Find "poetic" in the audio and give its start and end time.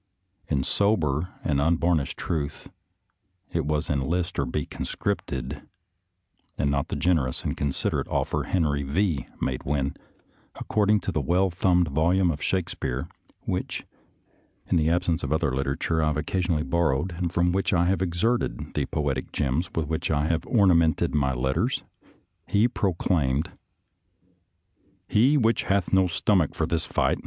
18.87-19.31